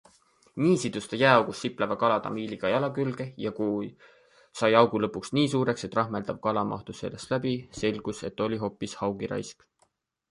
[0.61, 3.89] Nii sidus ta jääaugus sipleva kala tamiiliga jala külge ja kui
[4.61, 8.97] sai augu lõpuks nii suureks, et rahmeldav kala mahtus sellest läbi, selgus, et oli hoopis
[9.03, 9.67] haugiraisk.